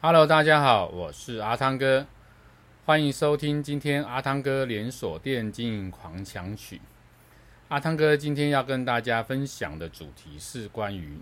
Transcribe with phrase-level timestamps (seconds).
[0.00, 2.06] Hello，大家好，我是阿汤哥，
[2.86, 6.80] 欢迎收听今天阿汤哥连锁店经营狂想曲。
[7.66, 11.18] 阿汤哥今天要跟大家分享的主题是关于，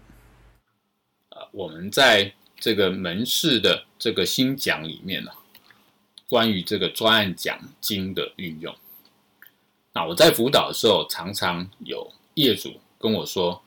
[1.31, 5.31] 呃，我们在这个门市的这个新讲里面呢，
[6.29, 8.77] 关于这个专案奖金的运用。
[9.95, 13.63] 那我在辅导的时候，常常有业主跟我说：“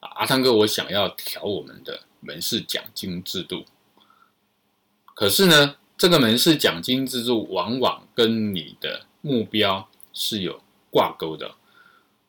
[0.00, 3.64] 阿汤哥，我想要调我们的门市奖金制度。”
[5.22, 11.48] 可是呢，这个门市奖金制度往往跟你的目标是有挂钩的。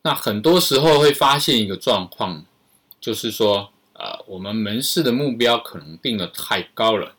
[0.03, 2.45] 那很多时候会发现一个状况，
[3.02, 7.16] 就是说，呃，我们门市的目标可能定得太高了，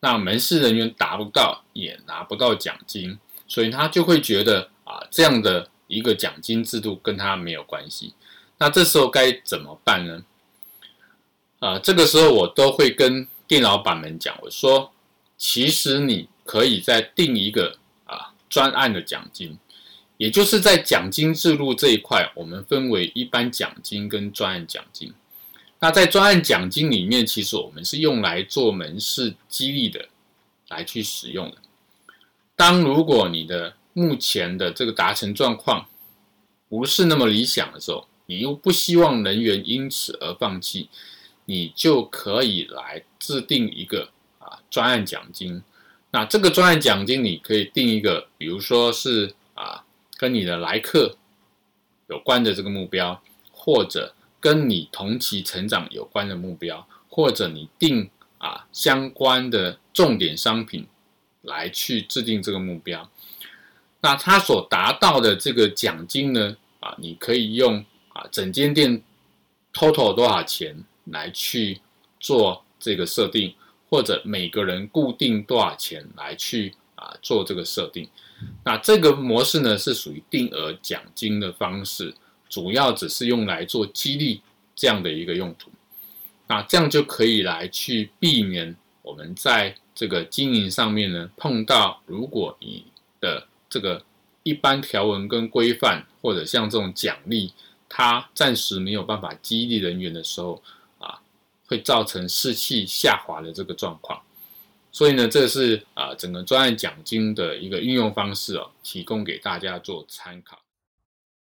[0.00, 8.14] 那门市人员达不到，也拿不到奖金，所以他就会觉得啊，这样的一个奖金制度跟他没有关系。
[8.56, 10.22] 那这时候该怎么办呢？
[11.58, 14.90] 啊，这个时候我都会跟店老板们讲，我说。
[15.44, 19.58] 其实你可以再定一个啊专案的奖金，
[20.16, 25.12] 也就是在奖金制度这一块，我们分为一般奖金跟专案奖金。
[25.80, 30.08] 那在专案奖金里面，其实我们是用来做门市激励的，
[30.68, 31.56] 来去使用的。
[32.54, 35.88] 当如果你的目前的这个达成状况
[36.68, 40.88] 不是那么理想的时候，你又不希望人员因此而放弃，
[41.46, 44.10] 你就可以来制定一个。
[44.44, 45.62] 啊专案奖金，
[46.10, 49.84] 那这个专案奖金你可以定一个，比如说是啊，
[50.16, 51.16] 跟你的来客
[52.08, 60.86] 有关的这个目标，或者跟你同期成长有关的目标，或者你定啊相关的重点商品
[61.42, 63.08] 来去制定这个目标。
[64.00, 69.00] 那他所达到的这个奖金呢，啊，你可以用啊整间店
[69.72, 71.80] total 多少钱来去
[72.18, 73.54] 做这个设定。
[73.92, 78.08] 或者每个人固定多少钱来去啊做这个设定，
[78.64, 82.14] 那这个模式呢是属于定额奖金的方式，
[82.48, 84.40] 主要只是用来做激励
[84.74, 85.70] 这样的一个用途，
[86.46, 92.86] 那这样就可以来去避免我们在这个经营上面呢碰到，如果你
[93.20, 94.02] 的这个
[94.42, 97.52] 一般条文跟规范或者像这种奖励，
[97.90, 100.62] 它暂时没有办法激励人员的时候。
[101.72, 104.20] 会造成士气下滑的这个状况，
[104.92, 110.58] 所以呢，这是啊整个专案奖金的一个运用方式哦，提供给大家做参考。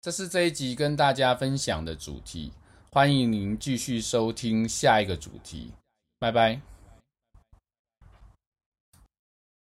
[0.02, 2.52] 这是这一集跟大家分享的主题，
[2.90, 5.72] 欢迎您继续收听下一个主题，
[6.18, 6.79] 拜拜。